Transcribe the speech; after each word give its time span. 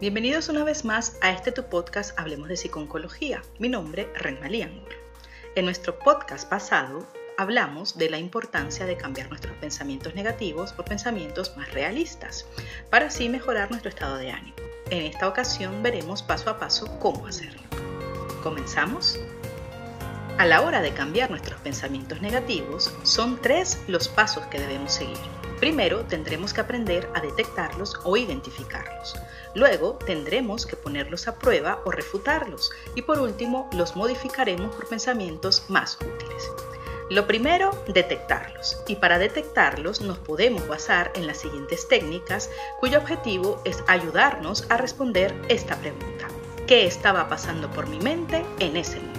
Bienvenidos 0.00 0.48
una 0.48 0.64
vez 0.64 0.84
más 0.84 1.16
a 1.20 1.30
este 1.30 1.52
tu 1.52 1.62
podcast 1.66 2.18
Hablemos 2.18 2.48
de 2.48 2.56
Psiconcología. 2.56 3.42
Mi 3.60 3.68
nombre 3.68 4.08
es 4.12 4.22
Renmalí 4.22 4.60
Angulo. 4.60 4.96
En 5.54 5.66
nuestro 5.66 5.96
podcast 6.00 6.48
pasado 6.50 7.06
hablamos 7.38 7.96
de 7.96 8.10
la 8.10 8.18
importancia 8.18 8.86
de 8.86 8.96
cambiar 8.96 9.28
nuestros 9.28 9.56
pensamientos 9.58 10.16
negativos 10.16 10.72
por 10.72 10.84
pensamientos 10.84 11.56
más 11.56 11.72
realistas, 11.72 12.44
para 12.90 13.06
así 13.06 13.28
mejorar 13.28 13.70
nuestro 13.70 13.88
estado 13.88 14.16
de 14.16 14.32
ánimo. 14.32 14.56
En 14.90 15.04
esta 15.06 15.28
ocasión 15.28 15.80
veremos 15.84 16.24
paso 16.24 16.50
a 16.50 16.58
paso 16.58 16.98
cómo 16.98 17.28
hacerlo. 17.28 17.62
¿Comenzamos? 18.42 19.20
A 20.38 20.44
la 20.44 20.62
hora 20.62 20.82
de 20.82 20.92
cambiar 20.92 21.30
nuestros 21.30 21.60
pensamientos 21.60 22.20
negativos, 22.20 22.92
son 23.04 23.40
tres 23.40 23.80
los 23.86 24.08
pasos 24.08 24.44
que 24.46 24.58
debemos 24.58 24.92
seguir. 24.92 25.43
Primero 25.60 26.04
tendremos 26.04 26.52
que 26.52 26.60
aprender 26.60 27.08
a 27.14 27.20
detectarlos 27.20 27.98
o 28.04 28.16
identificarlos. 28.16 29.16
Luego 29.54 29.98
tendremos 30.04 30.66
que 30.66 30.76
ponerlos 30.76 31.28
a 31.28 31.36
prueba 31.38 31.80
o 31.84 31.90
refutarlos. 31.90 32.72
Y 32.94 33.02
por 33.02 33.20
último, 33.20 33.70
los 33.72 33.96
modificaremos 33.96 34.74
por 34.74 34.88
pensamientos 34.88 35.64
más 35.68 35.96
útiles. 35.96 36.50
Lo 37.10 37.26
primero, 37.26 37.70
detectarlos. 37.86 38.82
Y 38.88 38.96
para 38.96 39.18
detectarlos 39.18 40.00
nos 40.00 40.18
podemos 40.18 40.66
basar 40.66 41.12
en 41.14 41.26
las 41.26 41.38
siguientes 41.38 41.86
técnicas 41.86 42.50
cuyo 42.80 42.98
objetivo 42.98 43.60
es 43.64 43.84
ayudarnos 43.86 44.66
a 44.70 44.76
responder 44.76 45.34
esta 45.48 45.76
pregunta. 45.76 46.28
¿Qué 46.66 46.86
estaba 46.86 47.28
pasando 47.28 47.70
por 47.70 47.88
mi 47.88 47.98
mente 48.00 48.42
en 48.58 48.76
ese 48.76 48.96
momento? 48.96 49.13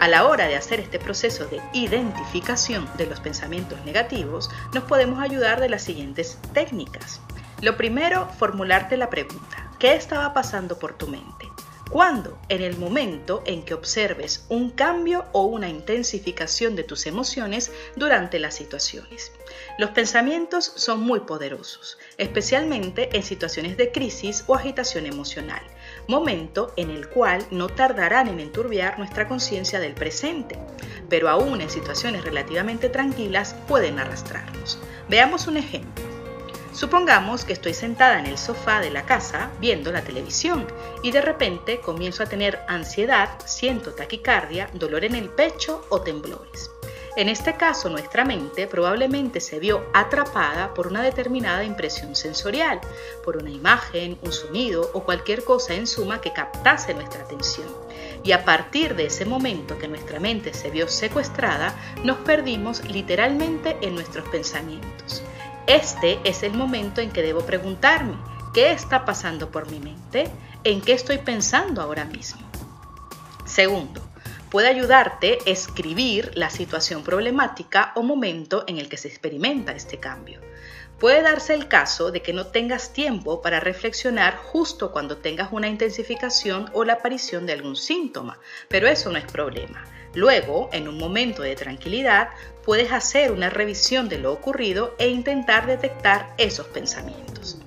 A 0.00 0.08
la 0.08 0.26
hora 0.26 0.48
de 0.48 0.56
hacer 0.56 0.80
este 0.80 0.98
proceso 0.98 1.44
de 1.44 1.60
identificación 1.74 2.88
de 2.96 3.04
los 3.04 3.20
pensamientos 3.20 3.84
negativos, 3.84 4.48
nos 4.72 4.84
podemos 4.84 5.20
ayudar 5.20 5.60
de 5.60 5.68
las 5.68 5.82
siguientes 5.82 6.38
técnicas. 6.54 7.20
Lo 7.60 7.76
primero, 7.76 8.26
formularte 8.38 8.96
la 8.96 9.10
pregunta, 9.10 9.70
¿qué 9.78 9.92
estaba 9.92 10.32
pasando 10.32 10.78
por 10.78 10.96
tu 10.96 11.06
mente? 11.06 11.50
¿Cuándo? 11.90 12.38
En 12.48 12.62
el 12.62 12.78
momento 12.78 13.42
en 13.44 13.62
que 13.62 13.74
observes 13.74 14.46
un 14.48 14.70
cambio 14.70 15.26
o 15.32 15.42
una 15.42 15.68
intensificación 15.68 16.76
de 16.76 16.84
tus 16.84 17.04
emociones 17.04 17.70
durante 17.94 18.38
las 18.38 18.54
situaciones. 18.54 19.32
Los 19.76 19.90
pensamientos 19.90 20.72
son 20.76 21.00
muy 21.00 21.20
poderosos, 21.20 21.98
especialmente 22.16 23.14
en 23.14 23.22
situaciones 23.22 23.76
de 23.76 23.92
crisis 23.92 24.44
o 24.46 24.54
agitación 24.54 25.04
emocional 25.04 25.60
momento 26.06 26.72
en 26.76 26.90
el 26.90 27.08
cual 27.08 27.44
no 27.50 27.68
tardarán 27.68 28.28
en 28.28 28.40
enturbiar 28.40 28.98
nuestra 28.98 29.28
conciencia 29.28 29.80
del 29.80 29.94
presente, 29.94 30.58
pero 31.08 31.28
aún 31.28 31.60
en 31.60 31.70
situaciones 31.70 32.24
relativamente 32.24 32.88
tranquilas 32.88 33.54
pueden 33.68 33.98
arrastrarnos. 33.98 34.78
Veamos 35.08 35.46
un 35.46 35.56
ejemplo. 35.56 36.04
Supongamos 36.72 37.44
que 37.44 37.52
estoy 37.52 37.74
sentada 37.74 38.18
en 38.20 38.26
el 38.26 38.38
sofá 38.38 38.80
de 38.80 38.90
la 38.90 39.04
casa 39.04 39.50
viendo 39.60 39.90
la 39.90 40.02
televisión 40.02 40.66
y 41.02 41.10
de 41.10 41.20
repente 41.20 41.80
comienzo 41.80 42.22
a 42.22 42.26
tener 42.26 42.60
ansiedad, 42.68 43.30
siento 43.44 43.92
taquicardia, 43.92 44.70
dolor 44.74 45.04
en 45.04 45.16
el 45.16 45.28
pecho 45.28 45.84
o 45.88 46.00
temblores. 46.00 46.70
En 47.20 47.28
este 47.28 47.54
caso, 47.54 47.90
nuestra 47.90 48.24
mente 48.24 48.66
probablemente 48.66 49.40
se 49.40 49.58
vio 49.58 49.84
atrapada 49.92 50.72
por 50.72 50.86
una 50.86 51.02
determinada 51.02 51.64
impresión 51.64 52.16
sensorial, 52.16 52.80
por 53.22 53.36
una 53.36 53.50
imagen, 53.50 54.16
un 54.22 54.32
sonido 54.32 54.90
o 54.94 55.04
cualquier 55.04 55.44
cosa 55.44 55.74
en 55.74 55.86
suma 55.86 56.22
que 56.22 56.32
captase 56.32 56.94
nuestra 56.94 57.24
atención. 57.24 57.68
Y 58.24 58.32
a 58.32 58.46
partir 58.46 58.96
de 58.96 59.04
ese 59.04 59.26
momento 59.26 59.76
que 59.76 59.86
nuestra 59.86 60.18
mente 60.18 60.54
se 60.54 60.70
vio 60.70 60.88
secuestrada, 60.88 61.74
nos 62.04 62.16
perdimos 62.20 62.82
literalmente 62.86 63.76
en 63.82 63.96
nuestros 63.96 64.26
pensamientos. 64.30 65.22
Este 65.66 66.20
es 66.24 66.42
el 66.42 66.54
momento 66.54 67.02
en 67.02 67.10
que 67.10 67.20
debo 67.20 67.40
preguntarme, 67.40 68.14
¿qué 68.54 68.72
está 68.72 69.04
pasando 69.04 69.50
por 69.50 69.70
mi 69.70 69.78
mente? 69.78 70.30
¿En 70.64 70.80
qué 70.80 70.94
estoy 70.94 71.18
pensando 71.18 71.82
ahora 71.82 72.06
mismo? 72.06 72.40
Segundo, 73.44 74.00
puede 74.50 74.68
ayudarte 74.68 75.38
a 75.46 75.50
escribir 75.50 76.32
la 76.34 76.50
situación 76.50 77.02
problemática 77.02 77.92
o 77.94 78.02
momento 78.02 78.64
en 78.66 78.78
el 78.78 78.88
que 78.88 78.96
se 78.96 79.08
experimenta 79.08 79.72
este 79.72 79.98
cambio. 79.98 80.40
Puede 80.98 81.22
darse 81.22 81.54
el 81.54 81.66
caso 81.66 82.10
de 82.10 82.20
que 82.20 82.34
no 82.34 82.48
tengas 82.48 82.92
tiempo 82.92 83.40
para 83.40 83.58
reflexionar 83.58 84.36
justo 84.36 84.92
cuando 84.92 85.16
tengas 85.16 85.48
una 85.50 85.68
intensificación 85.68 86.68
o 86.74 86.84
la 86.84 86.94
aparición 86.94 87.46
de 87.46 87.54
algún 87.54 87.76
síntoma, 87.76 88.38
pero 88.68 88.86
eso 88.86 89.10
no 89.10 89.16
es 89.16 89.24
problema. 89.24 89.82
Luego, 90.12 90.68
en 90.72 90.88
un 90.88 90.98
momento 90.98 91.42
de 91.42 91.54
tranquilidad, 91.54 92.30
puedes 92.64 92.92
hacer 92.92 93.32
una 93.32 93.48
revisión 93.48 94.08
de 94.08 94.18
lo 94.18 94.32
ocurrido 94.32 94.94
e 94.98 95.08
intentar 95.08 95.66
detectar 95.66 96.34
esos 96.36 96.66
pensamientos. 96.66 97.59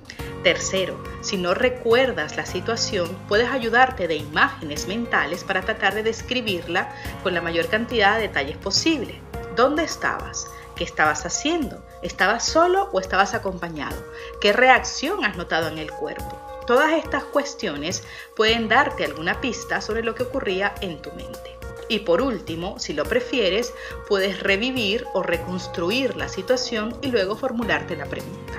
Tercero, 0.44 1.02
si 1.22 1.38
no 1.38 1.54
recuerdas 1.54 2.36
la 2.36 2.44
situación, 2.44 3.16
puedes 3.28 3.48
ayudarte 3.48 4.06
de 4.06 4.16
imágenes 4.16 4.86
mentales 4.86 5.42
para 5.42 5.62
tratar 5.62 5.94
de 5.94 6.02
describirla 6.02 6.94
con 7.22 7.32
la 7.32 7.40
mayor 7.40 7.68
cantidad 7.68 8.16
de 8.16 8.28
detalles 8.28 8.58
posible. 8.58 9.18
¿Dónde 9.56 9.84
estabas? 9.84 10.46
¿Qué 10.76 10.84
estabas 10.84 11.24
haciendo? 11.24 11.82
¿Estabas 12.02 12.44
solo 12.44 12.90
o 12.92 13.00
estabas 13.00 13.32
acompañado? 13.32 13.96
¿Qué 14.42 14.52
reacción 14.52 15.24
has 15.24 15.38
notado 15.38 15.68
en 15.68 15.78
el 15.78 15.90
cuerpo? 15.90 16.38
Todas 16.66 16.92
estas 16.92 17.24
cuestiones 17.24 18.04
pueden 18.36 18.68
darte 18.68 19.06
alguna 19.06 19.40
pista 19.40 19.80
sobre 19.80 20.02
lo 20.02 20.14
que 20.14 20.24
ocurría 20.24 20.74
en 20.82 21.00
tu 21.00 21.10
mente. 21.12 21.56
Y 21.88 22.00
por 22.00 22.20
último, 22.20 22.78
si 22.78 22.92
lo 22.92 23.04
prefieres, 23.04 23.72
puedes 24.06 24.42
revivir 24.42 25.06
o 25.14 25.22
reconstruir 25.22 26.16
la 26.16 26.28
situación 26.28 26.94
y 27.00 27.06
luego 27.06 27.34
formularte 27.34 27.96
la 27.96 28.04
pregunta. 28.04 28.53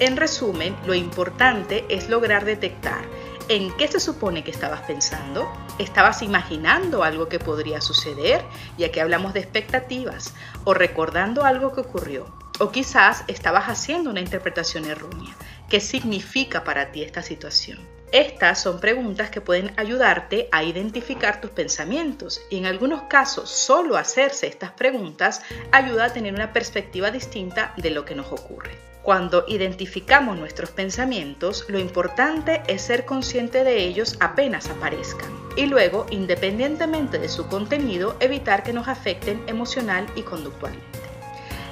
En 0.00 0.16
resumen, 0.16 0.76
lo 0.86 0.94
importante 0.94 1.84
es 1.88 2.08
lograr 2.08 2.44
detectar 2.44 3.04
en 3.48 3.76
qué 3.76 3.88
se 3.88 3.98
supone 3.98 4.44
que 4.44 4.52
estabas 4.52 4.82
pensando, 4.82 5.50
estabas 5.80 6.22
imaginando 6.22 7.02
algo 7.02 7.28
que 7.28 7.40
podría 7.40 7.80
suceder, 7.80 8.44
ya 8.76 8.92
que 8.92 9.00
hablamos 9.00 9.32
de 9.32 9.40
expectativas, 9.40 10.34
o 10.62 10.72
recordando 10.72 11.44
algo 11.44 11.72
que 11.72 11.80
ocurrió, 11.80 12.26
o 12.60 12.70
quizás 12.70 13.24
estabas 13.26 13.64
haciendo 13.64 14.10
una 14.10 14.20
interpretación 14.20 14.84
errónea. 14.84 15.34
¿Qué 15.68 15.80
significa 15.80 16.62
para 16.62 16.92
ti 16.92 17.02
esta 17.02 17.22
situación? 17.22 17.78
Estas 18.12 18.62
son 18.62 18.80
preguntas 18.80 19.28
que 19.28 19.42
pueden 19.42 19.72
ayudarte 19.76 20.48
a 20.50 20.64
identificar 20.64 21.42
tus 21.42 21.50
pensamientos 21.50 22.40
y 22.48 22.56
en 22.56 22.64
algunos 22.64 23.02
casos 23.02 23.50
solo 23.50 23.98
hacerse 23.98 24.46
estas 24.46 24.72
preguntas 24.72 25.42
ayuda 25.72 26.06
a 26.06 26.12
tener 26.12 26.32
una 26.32 26.54
perspectiva 26.54 27.10
distinta 27.10 27.74
de 27.76 27.90
lo 27.90 28.06
que 28.06 28.14
nos 28.14 28.32
ocurre. 28.32 28.78
Cuando 29.02 29.44
identificamos 29.46 30.38
nuestros 30.38 30.70
pensamientos, 30.70 31.66
lo 31.68 31.78
importante 31.78 32.62
es 32.66 32.80
ser 32.80 33.04
consciente 33.04 33.62
de 33.62 33.84
ellos 33.84 34.16
apenas 34.20 34.70
aparezcan 34.70 35.30
y 35.56 35.66
luego, 35.66 36.06
independientemente 36.10 37.18
de 37.18 37.28
su 37.28 37.46
contenido, 37.46 38.16
evitar 38.20 38.62
que 38.62 38.72
nos 38.72 38.88
afecten 38.88 39.42
emocional 39.48 40.06
y 40.14 40.22
conductualmente. 40.22 40.97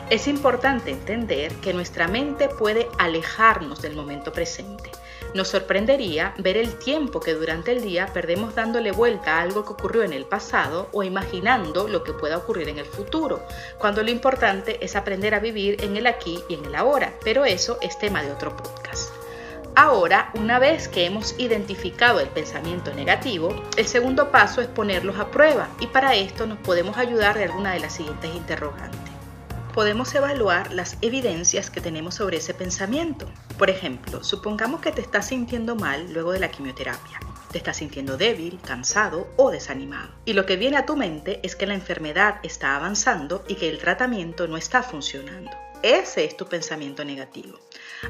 Es 0.09 0.29
importante 0.29 0.93
entender 0.93 1.53
que 1.57 1.73
nuestra 1.73 2.07
mente 2.07 2.49
puede 2.49 2.87
alejarnos 2.97 3.83
del 3.83 3.97
momento 3.97 4.33
presente. 4.33 4.93
Nos 5.35 5.49
sorprendería 5.49 6.33
ver 6.39 6.57
el 6.57 6.79
tiempo 6.79 7.19
que 7.19 7.35
durante 7.35 7.73
el 7.73 7.83
día 7.83 8.07
perdemos 8.13 8.55
dándole 8.55 8.93
vuelta 8.93 9.37
a 9.37 9.43
algo 9.43 9.65
que 9.65 9.73
ocurrió 9.73 10.05
en 10.05 10.13
el 10.13 10.25
pasado 10.25 10.89
o 10.93 11.03
imaginando 11.03 11.89
lo 11.89 12.05
que 12.05 12.13
pueda 12.13 12.37
ocurrir 12.37 12.69
en 12.69 12.79
el 12.79 12.85
futuro, 12.85 13.43
cuando 13.79 14.05
lo 14.05 14.11
importante 14.13 14.79
es 14.81 14.95
aprender 14.95 15.35
a 15.35 15.41
vivir 15.41 15.83
en 15.83 15.97
el 15.97 16.07
aquí 16.07 16.39
y 16.49 16.55
en 16.55 16.65
el 16.67 16.77
ahora, 16.77 17.13
pero 17.25 17.45
eso 17.45 17.79
es 17.83 17.99
tema 17.99 18.23
de 18.23 18.31
otro 18.31 18.57
podcast. 18.57 19.11
Ahora, 19.75 20.31
una 20.35 20.61
vez 20.61 20.87
que 20.87 21.05
hemos 21.05 21.35
identificado 21.37 22.21
el 22.21 22.29
pensamiento 22.29 22.95
negativo, 22.95 23.49
el 23.77 23.89
segundo 23.89 24.31
paso 24.31 24.61
es 24.61 24.69
ponerlos 24.69 25.19
a 25.19 25.33
prueba 25.33 25.69
y 25.81 25.89
para 25.89 26.15
esto 26.15 26.47
nos 26.47 26.59
podemos 26.59 26.97
ayudar 26.97 27.37
de 27.37 27.45
alguna 27.45 27.73
de 27.73 27.81
las 27.81 27.95
siguientes 27.95 28.33
interrogantes 28.33 29.16
podemos 29.77 30.15
evaluar 30.15 30.73
las 30.73 30.97
evidencias 31.03 31.69
que 31.69 31.83
tenemos 31.83 32.15
sobre 32.15 32.39
ese 32.39 32.55
pensamiento. 32.55 33.29
Por 33.59 33.69
ejemplo, 33.69 34.25
supongamos 34.25 34.81
que 34.81 34.91
te 34.91 35.03
estás 35.03 35.29
sintiendo 35.29 35.77
mal 35.77 36.15
luego 36.15 36.33
de 36.33 36.41
la 36.41 36.51
quimioterapia. 36.51 37.21
Te 37.53 37.59
estás 37.59 37.77
sintiendo 37.77 38.17
débil, 38.17 38.59
cansado 38.65 39.29
o 39.37 39.51
desanimado. 39.51 40.15
Y 40.25 40.33
lo 40.33 40.47
que 40.47 40.57
viene 40.57 40.79
a 40.79 40.87
tu 40.87 40.97
mente 40.97 41.41
es 41.43 41.57
que 41.57 41.67
la 41.67 41.75
enfermedad 41.75 42.41
está 42.43 42.75
avanzando 42.75 43.45
y 43.49 43.57
que 43.57 43.69
el 43.69 43.77
tratamiento 43.77 44.49
no 44.49 44.57
está 44.57 44.83
funcionando. 44.83 45.51
Ese 45.83 46.25
es 46.25 46.39
tu 46.39 46.47
pensamiento 46.47 47.05
negativo. 47.05 47.59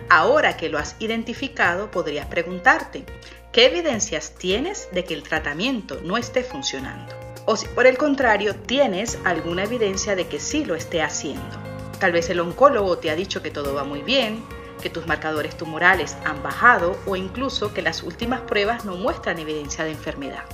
Ahora 0.08 0.56
que 0.56 0.69
lo 0.69 0.78
has 0.78 0.94
identificado, 1.00 1.90
podrías 1.90 2.26
preguntarte, 2.26 3.04
¿qué 3.50 3.66
evidencias 3.66 4.36
tienes 4.36 4.88
de 4.92 5.04
que 5.04 5.14
el 5.14 5.24
tratamiento 5.24 6.00
no 6.00 6.16
esté 6.16 6.44
funcionando? 6.44 7.25
O 7.46 7.56
si 7.56 7.66
por 7.69 7.87
el 7.87 7.96
contrario 7.96 8.54
tienes 8.54 9.19
alguna 9.25 9.64
evidencia 9.64 10.14
de 10.14 10.26
que 10.26 10.40
sí 10.40 10.64
lo 10.64 10.75
esté 10.75 11.00
haciendo. 11.00 11.56
Tal 11.98 12.12
vez 12.12 12.28
el 12.28 12.40
oncólogo 12.40 12.98
te 12.98 13.10
ha 13.10 13.16
dicho 13.16 13.43
que 13.43 13.50
todo 13.50 13.72
va 13.72 13.84
muy 13.84 14.02
bien, 14.02 14.44
que 14.82 14.90
tus 14.90 15.06
marcadores 15.06 15.56
tumorales 15.56 16.16
han 16.25 16.43
bajado 16.43 16.96
o 17.06 17.16
incluso 17.16 17.72
que 17.72 17.82
las 17.82 18.02
últimas 18.02 18.43
pruebas 18.43 18.84
no 18.84 18.96
muestran 18.96 19.38
evidencia 19.38 19.84
de 19.84 19.93
enfermedad. 19.93 20.44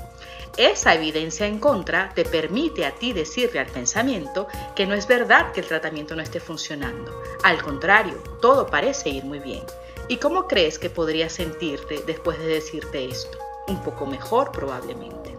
Esa 0.59 0.95
evidencia 0.95 1.47
en 1.47 1.59
contra 1.59 2.13
te 2.15 2.27
permite 2.27 2.85
a 2.85 2.93
ti 2.93 3.15
decirle 3.15 3.59
al 3.59 3.67
pensamiento 3.67 4.49
que 4.77 4.87
no 4.87 4.95
es 4.95 5.07
verdad 5.07 5.51
que 5.53 5.61
el 5.61 5.67
tratamiento 5.67 6.15
no 6.15 6.23
esté 6.23 6.41
funcionando. 6.41 7.23
Al 7.43 7.63
contrario, 7.63 8.23
todo 8.43 8.67
parece 8.67 9.09
ir 9.09 9.25
muy 9.25 9.39
bien. 9.39 9.63
¿Y 10.09 10.19
cómo 10.19 10.47
crees 10.47 10.79
que 10.79 10.91
podrías 10.91 11.33
sentirte 11.33 12.03
después 12.07 12.39
de 12.39 12.47
decirte 12.47 13.07
esto? 13.07 13.39
Un 13.67 13.83
poco 13.83 14.05
mejor 14.05 14.53
probablemente. 14.53 15.32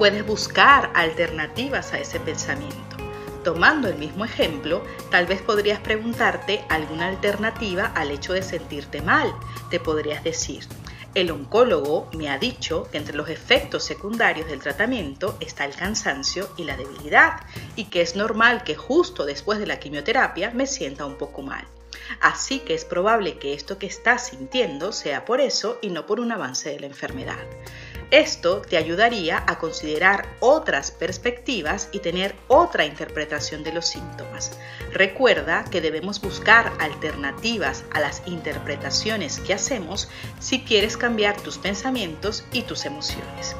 Puedes 0.00 0.26
buscar 0.26 0.90
alternativas 0.94 1.92
a 1.92 1.98
ese 1.98 2.18
pensamiento. 2.20 2.96
Tomando 3.44 3.86
el 3.86 3.98
mismo 3.98 4.24
ejemplo, 4.24 4.82
tal 5.10 5.26
vez 5.26 5.42
podrías 5.42 5.78
preguntarte 5.78 6.64
alguna 6.70 7.08
alternativa 7.08 7.92
al 7.94 8.10
hecho 8.10 8.32
de 8.32 8.40
sentirte 8.40 9.02
mal. 9.02 9.30
Te 9.68 9.78
podrías 9.78 10.24
decir, 10.24 10.64
el 11.14 11.30
oncólogo 11.30 12.08
me 12.16 12.30
ha 12.30 12.38
dicho 12.38 12.88
que 12.90 12.96
entre 12.96 13.14
los 13.14 13.28
efectos 13.28 13.84
secundarios 13.84 14.48
del 14.48 14.60
tratamiento 14.60 15.36
está 15.38 15.66
el 15.66 15.74
cansancio 15.74 16.48
y 16.56 16.64
la 16.64 16.78
debilidad 16.78 17.42
y 17.76 17.84
que 17.90 18.00
es 18.00 18.16
normal 18.16 18.64
que 18.64 18.76
justo 18.76 19.26
después 19.26 19.58
de 19.58 19.66
la 19.66 19.80
quimioterapia 19.80 20.50
me 20.52 20.66
sienta 20.66 21.04
un 21.04 21.18
poco 21.18 21.42
mal. 21.42 21.66
Así 22.22 22.60
que 22.60 22.72
es 22.72 22.86
probable 22.86 23.38
que 23.38 23.52
esto 23.52 23.76
que 23.76 23.86
estás 23.86 24.28
sintiendo 24.28 24.92
sea 24.92 25.26
por 25.26 25.42
eso 25.42 25.78
y 25.82 25.90
no 25.90 26.06
por 26.06 26.20
un 26.20 26.32
avance 26.32 26.70
de 26.70 26.80
la 26.80 26.86
enfermedad. 26.86 27.36
Esto 28.10 28.60
te 28.60 28.76
ayudaría 28.76 29.44
a 29.46 29.58
considerar 29.58 30.34
otras 30.40 30.90
perspectivas 30.90 31.88
y 31.92 32.00
tener 32.00 32.34
otra 32.48 32.84
interpretación 32.84 33.62
de 33.62 33.72
los 33.72 33.86
síntomas. 33.86 34.58
Recuerda 34.92 35.64
que 35.70 35.80
debemos 35.80 36.20
buscar 36.20 36.72
alternativas 36.80 37.84
a 37.92 38.00
las 38.00 38.22
interpretaciones 38.26 39.38
que 39.38 39.54
hacemos 39.54 40.08
si 40.40 40.64
quieres 40.64 40.96
cambiar 40.96 41.40
tus 41.40 41.58
pensamientos 41.58 42.44
y 42.50 42.62
tus 42.62 42.84
emociones. 42.84 43.54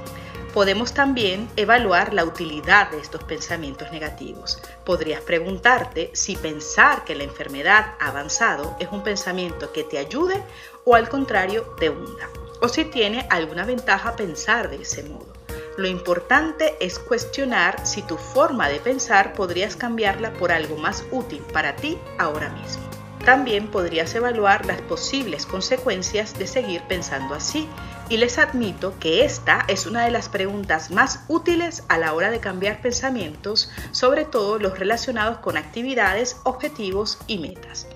Podemos 0.52 0.94
también 0.94 1.48
evaluar 1.54 2.12
la 2.12 2.24
utilidad 2.24 2.90
de 2.90 2.98
estos 2.98 3.22
pensamientos 3.22 3.92
negativos. 3.92 4.60
Podrías 4.84 5.20
preguntarte 5.20 6.10
si 6.12 6.34
pensar 6.34 7.04
que 7.04 7.14
la 7.14 7.22
enfermedad 7.22 7.94
ha 8.00 8.08
avanzado 8.08 8.76
es 8.80 8.88
un 8.90 9.04
pensamiento 9.04 9.72
que 9.72 9.84
te 9.84 9.98
ayude 9.98 10.42
o 10.84 10.96
al 10.96 11.08
contrario 11.08 11.76
te 11.78 11.88
hunda 11.88 12.28
o 12.60 12.68
si 12.68 12.84
tiene 12.84 13.26
alguna 13.30 13.64
ventaja 13.64 14.16
pensar 14.16 14.70
de 14.70 14.82
ese 14.82 15.02
modo. 15.04 15.32
Lo 15.76 15.86
importante 15.86 16.74
es 16.80 16.98
cuestionar 16.98 17.86
si 17.86 18.02
tu 18.02 18.16
forma 18.16 18.68
de 18.68 18.80
pensar 18.80 19.32
podrías 19.32 19.76
cambiarla 19.76 20.32
por 20.34 20.52
algo 20.52 20.76
más 20.76 21.04
útil 21.10 21.42
para 21.52 21.76
ti 21.76 21.98
ahora 22.18 22.50
mismo. 22.50 22.82
También 23.24 23.68
podrías 23.68 24.14
evaluar 24.14 24.64
las 24.66 24.80
posibles 24.82 25.46
consecuencias 25.46 26.38
de 26.38 26.46
seguir 26.46 26.82
pensando 26.88 27.34
así 27.34 27.68
y 28.08 28.16
les 28.16 28.38
admito 28.38 28.94
que 28.98 29.24
esta 29.24 29.64
es 29.68 29.86
una 29.86 30.04
de 30.04 30.10
las 30.10 30.28
preguntas 30.28 30.90
más 30.90 31.24
útiles 31.28 31.84
a 31.88 31.98
la 31.98 32.12
hora 32.14 32.30
de 32.30 32.40
cambiar 32.40 32.80
pensamientos, 32.80 33.70
sobre 33.92 34.24
todo 34.24 34.58
los 34.58 34.78
relacionados 34.78 35.38
con 35.38 35.56
actividades, 35.56 36.36
objetivos 36.44 37.18
y 37.26 37.38
metas, 37.38 37.86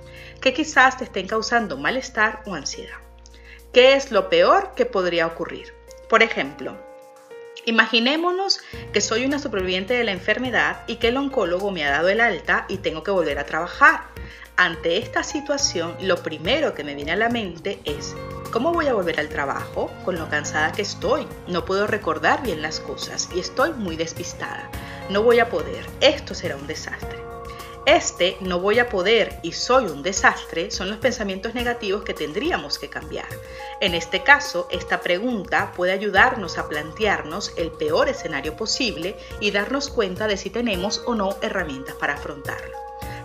que 0.41 0.53
quizás 0.53 0.99
te 0.99 1.05
estén 1.05 1.27
causando 1.27 1.77
malestar 1.79 2.43
o 2.47 2.55
ansiedad. 2.55 3.04
¿Qué 3.75 3.95
es 3.95 4.13
lo 4.13 4.29
peor 4.29 4.71
que 4.77 4.87
podría 4.87 5.27
ocurrir? 5.27 5.75
Por 6.09 6.23
ejemplo, 6.23 6.77
imaginémonos 7.67 8.61
que 8.93 9.01
soy 9.01 9.25
una 9.25 9.41
superviviente 9.41 9.95
de 9.95 10.05
la 10.05 10.13
enfermedad 10.13 10.83
y 10.87 10.97
que 10.97 11.09
el 11.09 11.17
oncólogo 11.17 11.73
me 11.73 11.85
ha 11.85 11.91
dado 11.91 12.09
el 12.09 12.21
alta 12.21 12.67
y 12.69 12.77
tengo 12.77 13.03
que 13.03 13.11
volver 13.11 13.37
a 13.41 13.47
trabajar. 13.47 14.03
Ante 14.57 14.99
esta 14.99 15.25
situación, 15.25 15.97
lo 16.01 16.23
primero 16.23 16.73
que 16.73 16.85
me 16.85 16.95
viene 16.95 17.11
a 17.11 17.17
la 17.17 17.31
mente 17.31 17.81
es, 17.85 18.15
¿cómo 18.53 18.73
voy 18.73 18.87
a 18.87 18.95
volver 18.95 19.19
al 19.19 19.29
trabajo 19.29 19.91
con 20.05 20.21
lo 20.21 20.29
cansada 20.29 20.71
que 20.71 20.83
estoy? 20.83 21.27
No 21.49 21.65
puedo 21.65 21.89
recordar 21.89 22.45
bien 22.45 22.63
las 22.63 22.79
cosas 22.79 23.29
y 23.35 23.41
estoy 23.41 23.73
muy 23.73 23.97
despistada. 23.97 24.71
No 25.11 25.25
voy 25.25 25.41
a 25.41 25.51
poder. 25.51 25.85
Esto 26.01 26.33
será 26.37 26.55
un 26.55 26.69
desastre. 26.69 27.34
Este 27.87 28.39
no 28.41 28.61
voy 28.61 28.79
a 28.79 28.89
poder 28.89 29.41
y 29.43 29.53
soy 29.53 29.85
un 29.85 30.03
desastre 30.03 30.71
son 30.71 30.89
los 30.89 30.97
pensamientos 30.99 31.55
negativos 31.55 32.03
que 32.03 32.15
tendríamos 32.15 32.79
que 32.79 32.89
cambiar. 32.89 33.29
En 33.81 33.95
este 33.95 34.23
caso, 34.23 34.69
esta 34.71 35.03
pregunta 35.03 35.73
puede 35.77 35.93
ayudarnos 35.93 36.57
a 36.57 36.67
plantearnos 36.67 37.53
el 37.59 37.71
peor 37.73 38.09
escenario 38.09 38.57
posible 38.57 39.17
y 39.39 39.51
darnos 39.51 39.91
cuenta 39.91 40.27
de 40.27 40.39
si 40.39 40.49
tenemos 40.49 41.03
o 41.05 41.15
no 41.15 41.37
herramientas 41.43 41.95
para 41.97 42.15
afrontarlo. 42.15 42.75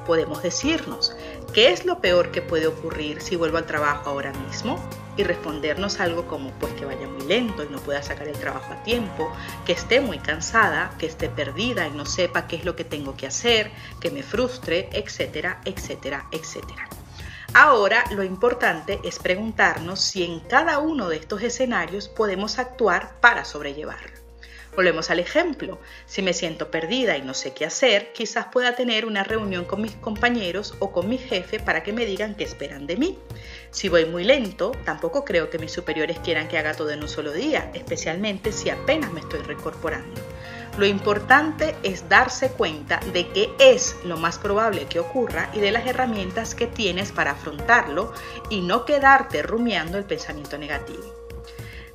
Podemos 0.06 0.44
decirnos, 0.44 1.16
¿qué 1.54 1.72
es 1.72 1.86
lo 1.86 2.00
peor 2.02 2.32
que 2.32 2.42
puede 2.42 2.68
ocurrir 2.68 3.22
si 3.22 3.38
vuelvo 3.38 3.60
al 3.60 3.66
trabajo 3.66 4.10
ahora 4.10 4.34
mismo? 4.34 4.78
Y 5.20 5.24
respondernos 5.24 6.00
algo 6.00 6.28
como 6.28 6.52
pues 6.52 6.72
que 6.76 6.86
vaya 6.86 7.06
muy 7.06 7.28
lento 7.28 7.66
y 7.66 7.68
no 7.68 7.80
pueda 7.80 8.02
sacar 8.02 8.30
el 8.30 8.38
trabajo 8.38 8.72
a 8.72 8.84
tiempo, 8.84 9.30
que 9.66 9.74
esté 9.74 10.00
muy 10.00 10.18
cansada, 10.18 10.96
que 10.98 11.08
esté 11.08 11.28
perdida 11.28 11.86
y 11.88 11.92
no 11.92 12.06
sepa 12.06 12.48
qué 12.48 12.56
es 12.56 12.64
lo 12.64 12.78
que 12.78 12.86
tengo 12.86 13.18
que 13.18 13.28
hacer, 13.28 13.70
que 14.00 14.12
me 14.12 14.24
frustre, 14.24 14.88
etcétera, 14.94 15.60
etcétera, 15.66 16.26
etcétera. 16.32 16.88
Ahora 17.54 18.06
lo 18.12 18.24
importante 18.24 19.02
es 19.04 19.20
preguntarnos 19.20 20.00
si 20.00 20.24
en 20.24 20.40
cada 20.40 20.80
uno 20.80 21.10
de 21.10 21.18
estos 21.18 21.42
escenarios 21.42 22.08
podemos 22.08 22.58
actuar 22.58 23.20
para 23.20 23.44
sobrellevarlo. 23.44 24.20
Volvemos 24.76 25.10
al 25.10 25.20
ejemplo. 25.20 25.80
Si 26.06 26.22
me 26.22 26.32
siento 26.32 26.72
perdida 26.72 27.18
y 27.18 27.22
no 27.22 27.34
sé 27.34 27.54
qué 27.54 27.66
hacer, 27.66 28.14
quizás 28.14 28.46
pueda 28.46 28.76
tener 28.76 29.06
una 29.06 29.24
reunión 29.24 29.66
con 29.66 29.82
mis 29.82 29.94
compañeros 29.96 30.76
o 30.80 30.92
con 30.92 31.10
mi 31.10 31.18
jefe 31.18 31.60
para 31.60 31.84
que 31.84 31.92
me 31.92 32.06
digan 32.06 32.36
qué 32.36 32.44
esperan 32.44 32.88
de 32.88 32.96
mí. 32.96 33.20
Si 33.72 33.88
voy 33.88 34.06
muy 34.06 34.24
lento, 34.24 34.72
tampoco 34.84 35.24
creo 35.24 35.50
que 35.50 35.60
mis 35.60 35.72
superiores 35.72 36.20
quieran 36.20 36.48
que 36.48 36.58
haga 36.58 36.74
todo 36.74 36.90
en 36.90 37.04
un 37.04 37.10
solo 37.10 37.32
día, 37.32 37.70
especialmente 37.74 38.52
si 38.52 38.70
apenas 38.70 39.14
me 39.14 39.20
estoy 39.20 39.42
reincorporando. 39.42 40.20
Lo 40.78 40.86
importante 40.86 41.76
es 41.84 42.08
darse 42.08 42.52
cuenta 42.52 43.00
de 43.14 43.28
qué 43.28 43.50
es 43.60 43.96
lo 44.06 44.18
más 44.18 44.40
probable 44.40 44.86
que 44.86 45.00
ocurra 45.00 45.50
y 45.54 45.60
de 45.60 45.72
las 45.72 45.86
herramientas 45.86 46.56
que 46.56 46.68
tienes 46.68 47.12
para 47.12 47.32
afrontarlo 47.32 48.14
y 48.50 48.62
no 48.62 48.86
quedarte 48.86 49.42
rumiando 49.42 49.98
el 49.98 50.06
pensamiento 50.06 50.58
negativo. 50.58 51.14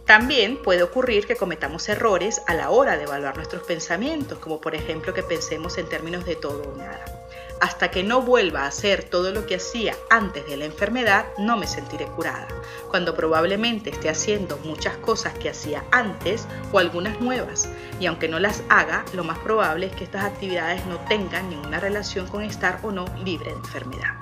También 0.05 0.63
puede 0.63 0.83
ocurrir 0.83 1.27
que 1.27 1.37
cometamos 1.37 1.89
errores 1.89 2.43
a 2.47 2.55
la 2.55 2.71
hora 2.71 2.99
de 2.99 3.05
evaluar 3.05 3.37
nuestros 3.37 3.63
pensamientos, 3.63 4.39
como 4.39 4.61
por 4.61 4.75
ejemplo 4.75 5.15
que 5.15 5.23
pensemos 5.23 5.79
en 5.79 5.89
términos 5.89 6.27
de 6.27 6.37
todo 6.37 6.63
o 6.63 6.77
nada. 6.77 7.24
Hasta 7.61 7.91
que 7.91 8.03
no 8.03 8.23
vuelva 8.23 8.63
a 8.63 8.67
hacer 8.67 9.05
todo 9.05 9.33
lo 9.33 9.47
que 9.47 9.57
hacía 9.57 9.95
antes 10.11 10.47
de 10.47 10.57
la 10.57 10.65
enfermedad, 10.65 11.27
no 11.39 11.57
me 11.57 11.67
sentiré 11.67 12.07
curada, 12.07 12.49
cuando 12.91 13.15
probablemente 13.15 13.91
esté 13.91 14.09
haciendo 14.09 14.59
muchas 14.59 14.97
cosas 14.99 15.35
que 15.35 15.51
hacía 15.51 15.85
antes 15.91 16.47
o 16.73 16.79
algunas 16.79 17.21
nuevas, 17.21 17.69
y 18.01 18.07
aunque 18.07 18.29
no 18.29 18.39
las 18.39 18.63
haga, 18.69 19.05
lo 19.13 19.25
más 19.25 19.39
probable 19.39 19.87
es 19.87 19.93
que 19.95 20.05
estas 20.05 20.25
actividades 20.25 20.85
no 20.87 20.99
tengan 21.09 21.49
ninguna 21.49 21.81
relación 21.81 22.27
con 22.27 22.43
estar 22.43 22.81
o 22.83 22.91
no 22.91 23.05
libre 23.25 23.51
de 23.51 23.57
enfermedad. 23.57 24.15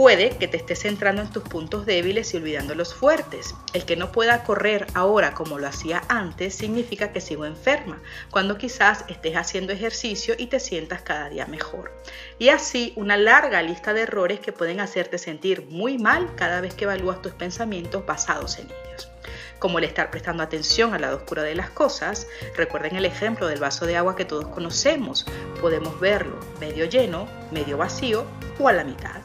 Puede 0.00 0.30
que 0.30 0.48
te 0.48 0.56
estés 0.56 0.80
centrando 0.80 1.20
en 1.20 1.30
tus 1.30 1.42
puntos 1.42 1.84
débiles 1.84 2.32
y 2.32 2.38
olvidando 2.38 2.74
los 2.74 2.94
fuertes. 2.94 3.54
El 3.74 3.84
que 3.84 3.96
no 3.96 4.12
pueda 4.12 4.44
correr 4.44 4.86
ahora 4.94 5.34
como 5.34 5.58
lo 5.58 5.66
hacía 5.68 6.02
antes 6.08 6.54
significa 6.54 7.12
que 7.12 7.20
sigo 7.20 7.44
enferma, 7.44 8.00
cuando 8.30 8.56
quizás 8.56 9.04
estés 9.08 9.36
haciendo 9.36 9.74
ejercicio 9.74 10.36
y 10.38 10.46
te 10.46 10.58
sientas 10.58 11.02
cada 11.02 11.28
día 11.28 11.44
mejor. 11.44 11.92
Y 12.38 12.48
así 12.48 12.94
una 12.96 13.18
larga 13.18 13.60
lista 13.60 13.92
de 13.92 14.00
errores 14.00 14.40
que 14.40 14.52
pueden 14.52 14.80
hacerte 14.80 15.18
sentir 15.18 15.66
muy 15.68 15.98
mal 15.98 16.34
cada 16.34 16.62
vez 16.62 16.72
que 16.72 16.84
evalúas 16.84 17.20
tus 17.20 17.32
pensamientos 17.32 18.06
basados 18.06 18.58
en 18.58 18.68
ellos 18.70 19.10
como 19.58 19.76
el 19.76 19.84
estar 19.84 20.10
prestando 20.10 20.42
atención 20.42 20.94
al 20.94 21.02
lado 21.02 21.18
oscuro 21.18 21.42
de 21.42 21.54
las 21.54 21.68
cosas. 21.68 22.26
Recuerden 22.56 22.96
el 22.96 23.04
ejemplo 23.04 23.46
del 23.46 23.60
vaso 23.60 23.84
de 23.84 23.98
agua 23.98 24.16
que 24.16 24.24
todos 24.24 24.48
conocemos. 24.48 25.26
Podemos 25.60 26.00
verlo 26.00 26.40
medio 26.58 26.86
lleno, 26.86 27.28
medio 27.50 27.76
vacío 27.76 28.24
o 28.58 28.68
a 28.68 28.72
la 28.72 28.84
mitad. 28.84 29.20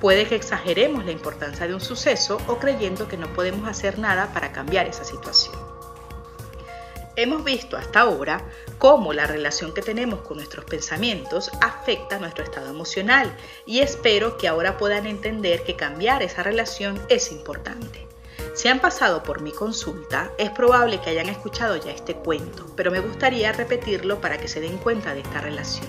Puede 0.00 0.26
que 0.26 0.34
exageremos 0.34 1.04
la 1.06 1.12
importancia 1.12 1.66
de 1.66 1.74
un 1.74 1.80
suceso 1.80 2.38
o 2.48 2.58
creyendo 2.58 3.08
que 3.08 3.16
no 3.16 3.32
podemos 3.32 3.68
hacer 3.68 3.98
nada 3.98 4.32
para 4.34 4.52
cambiar 4.52 4.86
esa 4.86 5.04
situación. 5.04 5.54
Hemos 7.18 7.44
visto 7.44 7.78
hasta 7.78 8.00
ahora 8.00 8.44
cómo 8.76 9.14
la 9.14 9.26
relación 9.26 9.72
que 9.72 9.80
tenemos 9.80 10.20
con 10.20 10.36
nuestros 10.36 10.66
pensamientos 10.66 11.50
afecta 11.62 12.18
nuestro 12.18 12.44
estado 12.44 12.68
emocional 12.68 13.34
y 13.64 13.80
espero 13.80 14.36
que 14.36 14.48
ahora 14.48 14.76
puedan 14.76 15.06
entender 15.06 15.64
que 15.64 15.76
cambiar 15.76 16.22
esa 16.22 16.42
relación 16.42 17.00
es 17.08 17.32
importante. 17.32 18.06
Si 18.54 18.68
han 18.68 18.80
pasado 18.80 19.22
por 19.22 19.40
mi 19.40 19.52
consulta, 19.52 20.30
es 20.36 20.50
probable 20.50 21.00
que 21.00 21.08
hayan 21.08 21.30
escuchado 21.30 21.76
ya 21.76 21.90
este 21.90 22.14
cuento, 22.14 22.66
pero 22.76 22.90
me 22.90 23.00
gustaría 23.00 23.50
repetirlo 23.52 24.20
para 24.20 24.36
que 24.36 24.48
se 24.48 24.60
den 24.60 24.76
cuenta 24.76 25.14
de 25.14 25.20
esta 25.20 25.40
relación. 25.40 25.86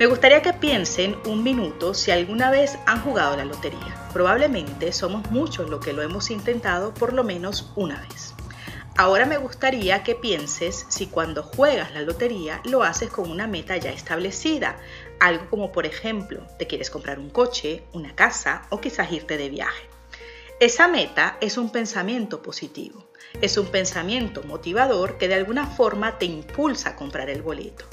Me 0.00 0.06
gustaría 0.06 0.40
que 0.40 0.54
piensen 0.54 1.14
un 1.26 1.44
minuto 1.44 1.92
si 1.92 2.10
alguna 2.10 2.50
vez 2.50 2.78
han 2.86 3.02
jugado 3.02 3.36
la 3.36 3.44
lotería. 3.44 4.08
Probablemente 4.14 4.94
somos 4.94 5.30
muchos 5.30 5.68
los 5.68 5.84
que 5.84 5.92
lo 5.92 6.00
hemos 6.00 6.30
intentado 6.30 6.94
por 6.94 7.12
lo 7.12 7.22
menos 7.22 7.70
una 7.76 8.00
vez. 8.00 8.32
Ahora 8.96 9.26
me 9.26 9.36
gustaría 9.36 10.02
que 10.02 10.14
pienses 10.14 10.86
si 10.88 11.08
cuando 11.08 11.42
juegas 11.42 11.92
la 11.92 12.00
lotería 12.00 12.62
lo 12.64 12.82
haces 12.82 13.10
con 13.10 13.30
una 13.30 13.46
meta 13.46 13.76
ya 13.76 13.90
establecida, 13.90 14.78
algo 15.20 15.50
como 15.50 15.70
por 15.70 15.84
ejemplo, 15.84 16.46
te 16.58 16.66
quieres 16.66 16.88
comprar 16.88 17.18
un 17.18 17.28
coche, 17.28 17.82
una 17.92 18.14
casa 18.14 18.62
o 18.70 18.80
quizás 18.80 19.12
irte 19.12 19.36
de 19.36 19.50
viaje. 19.50 19.89
Esa 20.60 20.88
meta 20.88 21.38
es 21.40 21.56
un 21.56 21.72
pensamiento 21.72 22.42
positivo, 22.42 23.06
es 23.40 23.56
un 23.56 23.68
pensamiento 23.68 24.42
motivador 24.42 25.16
que 25.16 25.26
de 25.26 25.32
alguna 25.32 25.66
forma 25.66 26.18
te 26.18 26.26
impulsa 26.26 26.90
a 26.90 26.96
comprar 26.96 27.30
el 27.30 27.40
boleto. 27.40 27.86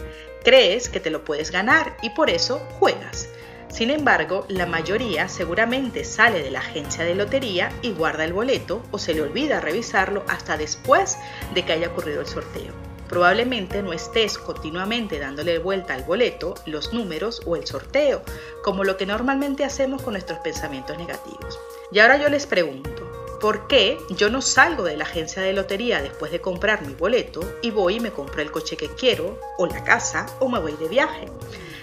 Crees 0.44 0.90
que 0.90 1.00
te 1.00 1.10
lo 1.10 1.24
puedes 1.24 1.52
ganar 1.52 1.96
y 2.02 2.10
por 2.10 2.30
eso 2.30 2.60
juegas. 2.78 3.30
Sin 3.70 3.90
embargo, 3.90 4.46
la 4.50 4.66
mayoría 4.66 5.30
seguramente 5.30 6.04
sale 6.04 6.44
de 6.44 6.52
la 6.52 6.60
agencia 6.60 7.06
de 7.06 7.16
lotería 7.16 7.72
y 7.82 7.94
guarda 7.94 8.26
el 8.26 8.34
boleto 8.34 8.84
o 8.92 9.00
se 9.00 9.14
le 9.14 9.22
olvida 9.22 9.62
revisarlo 9.62 10.26
hasta 10.28 10.58
después 10.58 11.18
de 11.54 11.64
que 11.64 11.72
haya 11.72 11.88
ocurrido 11.88 12.20
el 12.20 12.28
sorteo. 12.28 12.87
Probablemente 13.10 13.82
no 13.82 13.94
estés 13.94 14.38
continuamente 14.38 15.20
dándole 15.20 15.60
vuelta 15.60 15.94
al 15.94 16.04
boleto, 16.04 16.56
los 16.66 16.94
números 16.94 17.42
o 17.46 17.56
el 17.56 17.66
sorteo, 17.66 18.22
como 18.64 18.84
lo 18.84 18.98
que 18.98 19.06
normalmente 19.06 19.64
hacemos 19.64 20.02
con 20.02 20.14
nuestros 20.14 20.40
pensamientos 20.40 20.98
negativos. 20.98 21.60
Y 21.92 22.00
ahora 22.00 22.18
yo 22.18 22.30
les 22.30 22.46
pregunto, 22.46 23.38
¿por 23.40 23.68
qué 23.68 23.98
yo 24.10 24.30
no 24.30 24.42
salgo 24.42 24.84
de 24.84 24.98
la 24.98 25.06
agencia 25.06 25.42
de 25.42 25.54
lotería 25.54 26.02
después 26.02 26.32
de 26.32 26.42
comprar 26.42 26.86
mi 26.86 26.94
boleto 26.94 27.42
y 27.62 27.72
voy 27.72 27.96
y 27.96 28.00
me 28.02 28.12
compro 28.12 28.42
el 28.42 28.52
coche 28.52 28.76
que 28.76 28.90
quiero, 28.90 29.40
o 29.58 29.66
la 29.68 29.84
casa, 29.84 30.26
o 30.40 30.50
me 30.50 30.60
voy 30.60 30.74
de 30.74 30.90
viaje? 30.90 31.28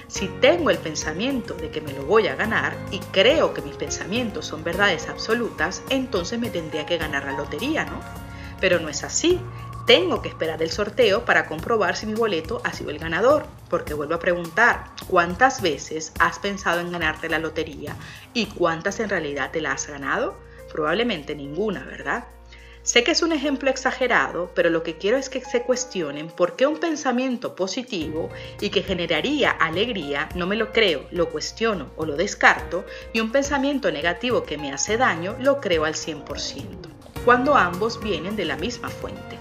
Si 0.09 0.29
tengo 0.29 0.69
el 0.69 0.79
pensamiento 0.79 1.55
de 1.55 1.71
que 1.71 1.81
me 1.81 1.93
lo 1.95 2.05
voy 2.05 2.29
a 2.29 2.37
ganar 2.37 2.77
y 2.91 2.99
creo 2.99 3.55
que 3.55 3.63
mis 3.63 3.77
pensamientos 3.77 4.47
son 4.47 4.63
verdades 4.63 5.09
absolutas, 5.09 5.83
entonces 5.89 6.39
me 6.39 6.51
tendría 6.51 6.85
que 6.85 6.99
ganar 6.99 7.25
la 7.25 7.33
lotería, 7.33 7.87
¿no? 7.87 8.01
Pero 8.61 8.79
no 8.79 8.91
es 8.91 9.03
así 9.03 9.41
tengo 9.87 10.23
que 10.23 10.29
esperar 10.29 10.63
el 10.63 10.71
sorteo 10.71 11.25
para 11.25 11.47
comprobar 11.47 11.97
si 11.97 12.07
mi 12.07 12.15
boleto 12.15 12.61
ha 12.65 12.73
sido 12.73 12.91
el 12.91 12.99
ganador, 12.99 13.45
porque 13.69 13.93
vuelvo 13.93 14.15
a 14.15 14.19
preguntar, 14.19 14.87
¿cuántas 15.09 15.61
veces 15.61 16.13
has 16.19 16.39
pensado 16.39 16.81
en 16.81 16.91
ganarte 16.91 17.29
la 17.29 17.39
lotería 17.39 17.97
y 18.33 18.47
cuántas 18.47 19.01
en 19.01 19.11
realidad 19.11 19.51
te 19.51 19.61
la 19.61 19.73
has 19.73 19.87
ganado? 19.87 20.37
Probablemente 20.73 21.35
ninguna, 21.35 21.85
¿verdad? 21.85 22.25
Sé 22.83 23.03
que 23.03 23.13
es 23.13 23.23
un 23.23 23.33
ejemplo 23.33 23.71
exagerado, 23.71 24.51
pero 24.55 24.69
lo 24.69 24.83
que 24.83 24.99
quiero 24.99 25.17
es 25.17 25.31
que 25.31 25.41
se 25.41 25.63
cuestionen 25.63 26.29
por 26.29 26.55
qué 26.55 26.67
un 26.67 26.79
pensamiento 26.79 27.55
positivo 27.55 28.29
y 28.61 28.69
que 28.69 28.83
generaría 28.83 29.51
alegría 29.51 30.29
no 30.35 30.47
me 30.47 30.57
lo 30.57 30.71
creo, 30.71 31.07
lo 31.11 31.31
cuestiono 31.31 31.91
o 31.97 32.05
lo 32.05 32.17
descarto, 32.17 32.85
y 33.15 33.21
un 33.21 33.33
pensamiento 33.33 33.91
negativo 33.91 34.45
que 34.45 34.59
me 34.59 34.73
hace 34.73 34.99
daño 34.99 35.35
lo 35.41 35.63
creo 35.63 35.87
al 35.87 35.95
100%, 35.95 36.65
cuando 37.25 37.55
ambos 37.55 38.03
vienen 38.03 38.37
de 38.37 38.45
la 38.45 38.57
misma 38.57 38.91
fuente. 38.91 39.39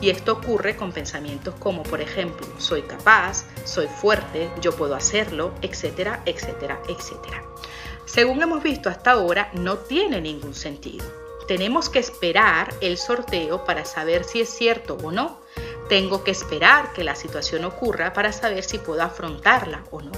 Y 0.00 0.10
esto 0.10 0.32
ocurre 0.34 0.76
con 0.76 0.92
pensamientos 0.92 1.54
como, 1.58 1.82
por 1.82 2.00
ejemplo, 2.00 2.46
soy 2.58 2.82
capaz, 2.82 3.46
soy 3.64 3.86
fuerte, 3.88 4.50
yo 4.60 4.72
puedo 4.72 4.94
hacerlo, 4.94 5.52
etcétera, 5.62 6.22
etcétera, 6.26 6.80
etcétera. 6.88 7.42
Según 8.04 8.42
hemos 8.42 8.62
visto 8.62 8.88
hasta 8.88 9.12
ahora, 9.12 9.50
no 9.54 9.78
tiene 9.78 10.20
ningún 10.20 10.54
sentido. 10.54 11.04
Tenemos 11.48 11.88
que 11.88 11.98
esperar 11.98 12.74
el 12.80 12.98
sorteo 12.98 13.64
para 13.64 13.84
saber 13.84 14.24
si 14.24 14.40
es 14.40 14.48
cierto 14.48 14.96
o 15.02 15.12
no. 15.12 15.40
Tengo 15.88 16.24
que 16.24 16.32
esperar 16.32 16.92
que 16.92 17.04
la 17.04 17.14
situación 17.14 17.64
ocurra 17.64 18.12
para 18.12 18.32
saber 18.32 18.64
si 18.64 18.78
puedo 18.78 19.02
afrontarla 19.02 19.84
o 19.90 20.02
no. 20.02 20.12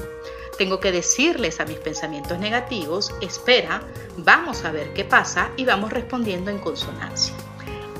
Tengo 0.57 0.81
que 0.81 0.91
decirles 0.91 1.61
a 1.61 1.67
mis 1.67 1.79
pensamientos 1.79 2.39
negativos, 2.39 3.15
espera, 3.21 3.83
vamos 4.17 4.65
a 4.65 4.73
ver 4.73 4.93
qué 4.93 5.05
pasa 5.05 5.51
y 5.57 5.65
vamos 5.65 5.93
respondiendo 5.93 6.51
en 6.51 6.59
consonancia. 6.59 7.35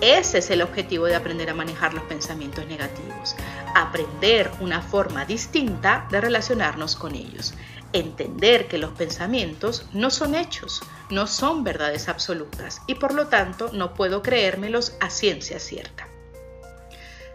Ese 0.01 0.39
es 0.39 0.51
el 0.51 0.63
objetivo 0.63 1.07
de 1.07 1.17
aprender 1.17 1.51
a 1.51 1.55
manejar 1.55 1.93
los 1.93 2.05
pensamientos 2.05 2.65
negativos, 2.67 3.35
aprender 3.75 4.49
una 4.61 4.81
forma 4.81 5.25
distinta 5.25 6.07
de 6.13 6.21
relacionarnos 6.21 6.95
con 6.95 7.17
ellos, 7.17 7.55
entender 7.93 8.69
que 8.69 8.79
los 8.79 8.93
pensamientos 8.93 9.87
no 9.93 10.11
son 10.11 10.37
hechos, 10.37 10.83
no 11.11 11.27
son 11.27 11.65
verdades 11.65 12.09
absolutas 12.09 12.81
y 12.87 12.95
por 12.95 13.13
lo 13.13 13.27
tanto 13.27 13.71
no 13.73 13.95
puedo 13.95 14.23
creérmelos 14.23 14.97
a 15.01 15.11
ciencia 15.11 15.59
cierta. 15.59 16.07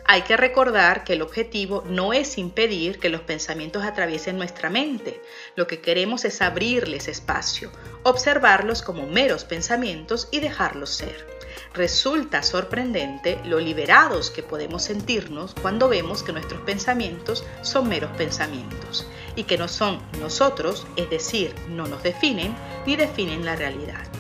Hay 0.06 0.22
que 0.22 0.38
recordar 0.38 1.04
que 1.04 1.14
el 1.14 1.22
objetivo 1.22 1.84
no 1.86 2.14
es 2.14 2.38
impedir 2.38 3.00
que 3.00 3.10
los 3.10 3.22
pensamientos 3.22 3.84
atraviesen 3.84 4.38
nuestra 4.38 4.70
mente. 4.70 5.22
Lo 5.56 5.68
que 5.68 5.82
queremos 5.82 6.24
es 6.24 6.42
abrirles 6.42 7.10
espacio, 7.10 7.72
observarlos 8.04 8.82
como 8.82 9.06
meros 9.06 9.44
pensamientos 9.44 10.30
y 10.32 10.40
dejarlos 10.40 10.92
ser. 10.92 11.33
Resulta 11.74 12.44
sorprendente 12.44 13.40
lo 13.46 13.60
liberados 13.60 14.30
que 14.30 14.44
podemos 14.44 14.84
sentirnos 14.84 15.56
cuando 15.60 15.90
vemos 15.90 16.22
que 16.22 16.32
nuestros 16.32 16.62
pensamientos 16.62 17.44
son 17.64 17.90
meros 17.90 18.12
pensamientos 18.16 19.08
y 19.36 19.46
que 19.46 19.58
no 19.58 19.68
son 19.68 20.00
nosotros, 20.20 20.86
es 20.98 21.10
decir, 21.10 21.56
no 21.70 21.88
nos 21.88 22.04
definen 22.04 22.56
ni 22.86 22.96
definen 22.96 23.44
la 23.44 23.56
realidad. 23.56 24.13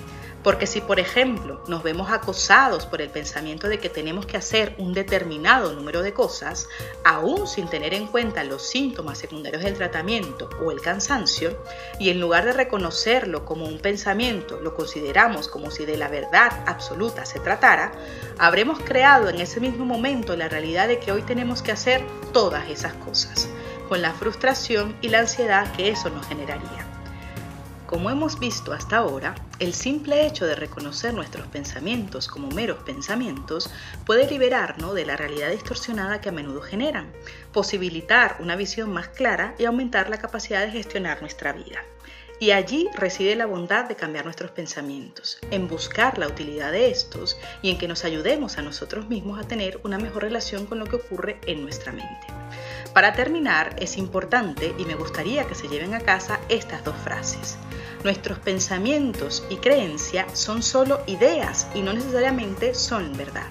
Porque 0.43 0.67
si, 0.67 0.81
por 0.81 0.99
ejemplo, 0.99 1.61
nos 1.67 1.83
vemos 1.83 2.11
acosados 2.11 2.85
por 2.85 3.01
el 3.01 3.09
pensamiento 3.09 3.69
de 3.69 3.79
que 3.79 3.89
tenemos 3.89 4.25
que 4.25 4.37
hacer 4.37 4.75
un 4.77 4.93
determinado 4.93 5.73
número 5.73 6.01
de 6.01 6.13
cosas, 6.13 6.67
aún 7.03 7.47
sin 7.47 7.67
tener 7.67 7.93
en 7.93 8.07
cuenta 8.07 8.43
los 8.43 8.63
síntomas 8.63 9.17
secundarios 9.17 9.63
del 9.63 9.75
tratamiento 9.75 10.49
o 10.61 10.71
el 10.71 10.81
cansancio, 10.81 11.57
y 11.97 12.09
en 12.09 12.19
lugar 12.19 12.45
de 12.45 12.53
reconocerlo 12.53 13.45
como 13.45 13.65
un 13.65 13.79
pensamiento, 13.79 14.59
lo 14.59 14.75
consideramos 14.75 15.47
como 15.47 15.71
si 15.71 15.85
de 15.85 15.97
la 15.97 16.09
verdad 16.09 16.51
absoluta 16.65 17.25
se 17.25 17.39
tratara, 17.39 17.93
habremos 18.37 18.79
creado 18.79 19.29
en 19.29 19.39
ese 19.39 19.61
mismo 19.61 19.85
momento 19.85 20.35
la 20.35 20.49
realidad 20.49 20.87
de 20.87 20.99
que 20.99 21.11
hoy 21.11 21.21
tenemos 21.21 21.61
que 21.61 21.71
hacer 21.71 22.03
todas 22.33 22.69
esas 22.69 22.93
cosas, 22.95 23.47
con 23.87 24.01
la 24.01 24.13
frustración 24.13 24.95
y 25.01 25.09
la 25.09 25.19
ansiedad 25.19 25.71
que 25.73 25.89
eso 25.89 26.09
nos 26.09 26.27
generaría. 26.27 26.92
Como 27.93 28.09
hemos 28.09 28.39
visto 28.39 28.73
hasta 28.73 28.97
ahora, 28.97 29.35
el 29.59 29.75
simple 29.75 30.25
hecho 30.25 30.47
de 30.47 30.55
reconocer 30.55 31.13
nuestros 31.13 31.45
pensamientos 31.45 32.27
como 32.27 32.49
meros 32.49 32.81
pensamientos 32.81 33.69
puede 34.03 34.27
liberarnos 34.27 34.95
de 34.95 35.05
la 35.05 35.15
realidad 35.15 35.51
distorsionada 35.51 36.19
que 36.19 36.29
a 36.29 36.31
menudo 36.31 36.59
generan, 36.61 37.13
posibilitar 37.51 38.37
una 38.39 38.55
visión 38.55 38.91
más 38.91 39.09
clara 39.09 39.53
y 39.59 39.65
aumentar 39.65 40.09
la 40.09 40.17
capacidad 40.17 40.61
de 40.61 40.71
gestionar 40.71 41.21
nuestra 41.21 41.53
vida. 41.53 41.83
Y 42.39 42.49
allí 42.49 42.89
reside 42.95 43.35
la 43.35 43.45
bondad 43.45 43.85
de 43.85 43.95
cambiar 43.95 44.25
nuestros 44.25 44.49
pensamientos, 44.49 45.37
en 45.51 45.67
buscar 45.67 46.17
la 46.17 46.27
utilidad 46.27 46.71
de 46.71 46.89
estos 46.89 47.37
y 47.61 47.69
en 47.69 47.77
que 47.77 47.87
nos 47.87 48.05
ayudemos 48.05 48.57
a 48.57 48.63
nosotros 48.63 49.07
mismos 49.07 49.39
a 49.39 49.47
tener 49.47 49.79
una 49.83 49.99
mejor 49.99 50.23
relación 50.23 50.65
con 50.65 50.79
lo 50.79 50.85
que 50.85 50.95
ocurre 50.95 51.39
en 51.45 51.61
nuestra 51.61 51.91
mente. 51.91 52.25
Para 52.91 53.13
terminar, 53.13 53.75
es 53.77 53.97
importante 53.97 54.73
y 54.79 54.85
me 54.85 54.95
gustaría 54.95 55.45
que 55.45 55.53
se 55.53 55.67
lleven 55.67 55.93
a 55.93 55.99
casa 55.99 56.39
estas 56.49 56.83
dos 56.83 56.95
frases. 57.03 57.59
Nuestros 58.03 58.37
pensamientos 58.39 59.45
y 59.49 59.55
creencias 59.55 60.37
son 60.37 60.61
solo 60.61 60.99
ideas 61.07 61.67
y 61.73 61.81
no 61.81 61.93
necesariamente 61.93 62.75
son 62.75 63.15
verdad. 63.15 63.47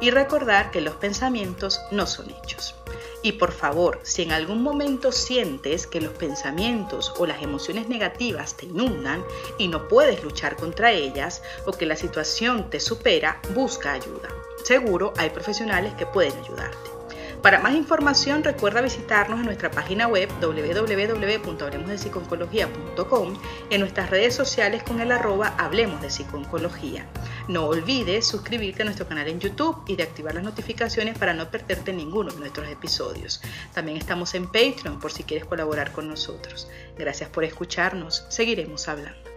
Y 0.00 0.10
recordar 0.10 0.70
que 0.70 0.82
los 0.82 0.96
pensamientos 0.96 1.80
no 1.90 2.06
son 2.06 2.30
hechos. 2.30 2.74
Y 3.22 3.32
por 3.32 3.52
favor, 3.52 4.00
si 4.02 4.20
en 4.20 4.32
algún 4.32 4.62
momento 4.62 5.10
sientes 5.10 5.86
que 5.86 6.02
los 6.02 6.12
pensamientos 6.12 7.14
o 7.16 7.24
las 7.24 7.42
emociones 7.42 7.88
negativas 7.88 8.54
te 8.58 8.66
inundan 8.66 9.24
y 9.56 9.68
no 9.68 9.88
puedes 9.88 10.22
luchar 10.22 10.56
contra 10.56 10.92
ellas 10.92 11.42
o 11.64 11.72
que 11.72 11.86
la 11.86 11.96
situación 11.96 12.68
te 12.68 12.80
supera, 12.80 13.40
busca 13.54 13.92
ayuda. 13.92 14.28
Seguro 14.64 15.14
hay 15.16 15.30
profesionales 15.30 15.94
que 15.94 16.04
pueden 16.04 16.38
ayudarte. 16.38 16.93
Para 17.44 17.60
más 17.60 17.74
información 17.74 18.42
recuerda 18.42 18.80
visitarnos 18.80 19.38
en 19.38 19.44
nuestra 19.44 19.70
página 19.70 20.08
web 20.08 20.30
www.hablemosdepsiconcología.com 20.40 23.34
en 23.68 23.80
nuestras 23.80 24.08
redes 24.08 24.34
sociales 24.34 24.82
con 24.82 25.02
el 25.02 25.12
arroba 25.12 25.54
Hablemos 25.58 26.00
de 26.00 26.08
Psiconcología. 26.08 27.06
No 27.46 27.66
olvides 27.66 28.26
suscribirte 28.26 28.80
a 28.80 28.86
nuestro 28.86 29.06
canal 29.06 29.28
en 29.28 29.40
YouTube 29.40 29.82
y 29.86 29.94
de 29.94 30.04
activar 30.04 30.34
las 30.34 30.44
notificaciones 30.44 31.18
para 31.18 31.34
no 31.34 31.50
perderte 31.50 31.92
ninguno 31.92 32.32
de 32.32 32.40
nuestros 32.40 32.66
episodios. 32.66 33.42
También 33.74 33.98
estamos 33.98 34.34
en 34.34 34.46
Patreon 34.46 34.98
por 34.98 35.12
si 35.12 35.24
quieres 35.24 35.44
colaborar 35.44 35.92
con 35.92 36.08
nosotros. 36.08 36.70
Gracias 36.96 37.28
por 37.28 37.44
escucharnos. 37.44 38.24
Seguiremos 38.30 38.88
hablando. 38.88 39.33